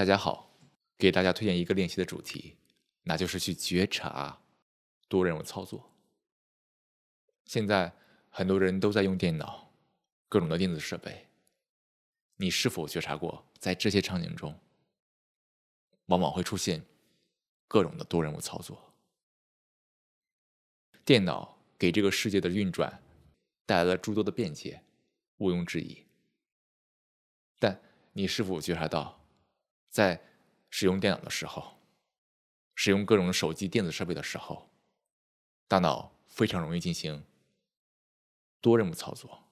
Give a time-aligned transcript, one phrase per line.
[0.00, 0.50] 大家好，
[0.96, 2.56] 给大家推荐一个练习的主题，
[3.02, 4.40] 那就是去觉察
[5.08, 5.94] 多任务操作。
[7.44, 7.92] 现在
[8.30, 9.70] 很多人都在用电脑，
[10.26, 11.28] 各种的电子设备，
[12.36, 14.58] 你是否觉察过，在这些场景中，
[16.06, 16.82] 往往会出现
[17.68, 18.94] 各种的多任务操作？
[21.04, 23.02] 电脑给这个世界的运转
[23.66, 24.82] 带来了诸多的便捷，
[25.36, 26.06] 毋庸置疑。
[27.58, 27.78] 但
[28.14, 29.19] 你是否觉察到？
[29.90, 30.22] 在
[30.70, 31.76] 使用电脑的时候，
[32.74, 34.70] 使用各种手机电子设备的时候，
[35.66, 37.24] 大脑非常容易进行
[38.60, 39.48] 多任务操作。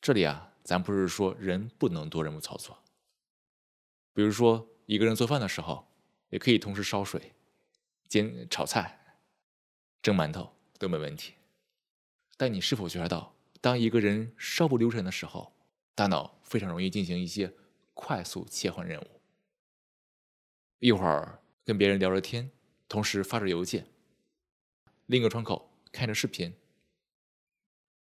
[0.00, 2.78] 这里啊，咱不是说人不能多任务操作。
[4.12, 5.88] 比如说，一个人做饭的时候，
[6.28, 7.32] 也可以同时烧水、
[8.08, 9.16] 煎炒菜、
[10.02, 11.32] 蒸馒头都没问题。
[12.36, 15.54] 但你是否觉察到，当一个人稍不留神的时候，
[15.94, 17.54] 大脑非常容易进行一些。
[17.94, 19.20] 快速切换任务，
[20.78, 22.50] 一会儿跟别人聊着天，
[22.88, 23.84] 同时发着邮件；
[25.06, 26.54] 另一个窗口看着视频。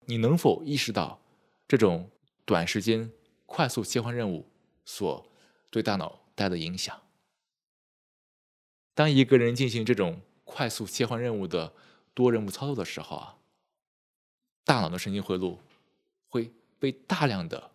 [0.06, 1.20] 你能否意识到
[1.68, 2.10] 这种
[2.44, 3.12] 短时间
[3.46, 4.50] 快速切换任务
[4.84, 5.30] 所
[5.70, 7.00] 对大脑带来的影响？
[8.94, 11.72] 当一个人进行这种快速切换任务的
[12.12, 13.38] 多任务操作的时候啊，
[14.64, 15.60] 大脑的神经回路
[16.28, 17.70] 会被大量的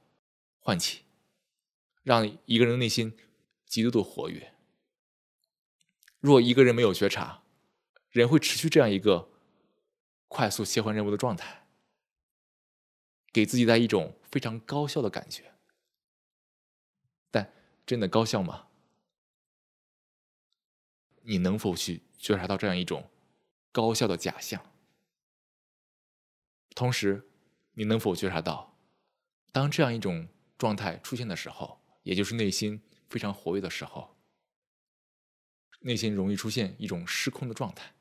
[0.59, 1.04] 唤起。
[2.05, 3.17] 让一个人的内心
[3.65, 4.53] 极度的活跃。
[6.19, 7.41] 若一个人没有觉察，
[8.11, 9.31] 人会持续这样一个
[10.27, 11.67] 快速切换任务的状态，
[13.33, 15.55] 给自己带一种非常高效的感觉。
[17.31, 17.51] 但
[17.87, 18.67] 真的高效吗？
[21.23, 23.09] 你能否去觉察到这样一种
[23.71, 24.63] 高效的假象？
[26.75, 27.27] 同时，
[27.73, 28.77] 你能否觉察到，
[29.51, 31.81] 当这样一种状态出现的时候？
[32.05, 34.15] 也就是内心非常活跃的时候，
[35.79, 37.95] 内心容易出现一种失控的状态，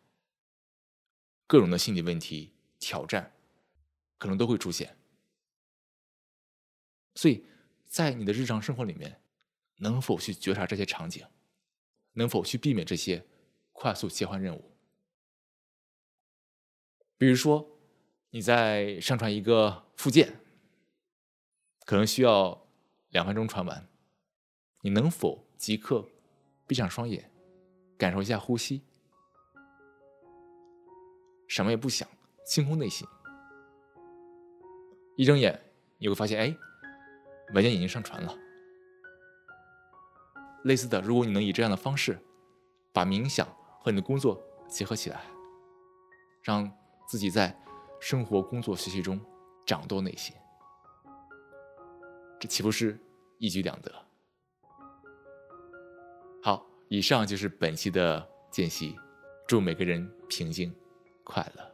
[1.46, 3.34] 各种的心理问题、挑战
[4.18, 4.98] 可能都会出现。
[7.14, 7.46] 所以
[7.86, 9.22] 在你的日常生活里面，
[9.76, 11.26] 能否去觉察这些场景？
[12.12, 13.26] 能否去避免这些
[13.72, 14.76] 快速切换任务？
[17.16, 17.66] 比如说，
[18.30, 20.40] 你在上传一个附件，
[21.86, 22.68] 可能需要
[23.08, 23.88] 两分钟传完。
[24.84, 26.06] 你能否即刻
[26.66, 27.30] 闭上双眼，
[27.96, 28.82] 感受一下呼吸，
[31.48, 32.06] 什么也不想，
[32.44, 33.08] 清空内心。
[35.16, 35.58] 一睁眼，
[35.96, 36.54] 你会发现，哎，
[37.54, 38.36] 文件已经上传了。
[40.64, 42.18] 类似的，如果你能以这样的方式，
[42.92, 43.48] 把冥想
[43.80, 45.22] 和你的工作结合起来，
[46.42, 46.70] 让
[47.08, 47.58] 自己在
[48.02, 49.18] 生活、工作、学习中
[49.64, 50.36] 掌舵内心，
[52.38, 53.00] 这岂不是
[53.38, 54.03] 一举两得？
[56.44, 58.94] 好，以上就是本期的间隙，
[59.48, 60.70] 祝每个人平静、
[61.24, 61.73] 快乐。